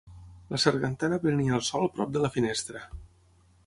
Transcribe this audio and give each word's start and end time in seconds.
La 0.53 0.59
sargantana 0.63 1.21
prenia 1.27 1.55
el 1.59 1.63
sol 1.69 1.87
prop 1.99 2.19
de 2.19 2.25
la 2.27 2.35
finestra. 2.39 2.87